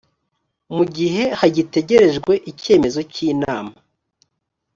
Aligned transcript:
mu 0.75 0.83
gihe 0.95 1.23
hagitegerejwe 1.39 2.33
icyemezo 2.51 2.99
cy 3.11 3.17
inama 3.31 3.75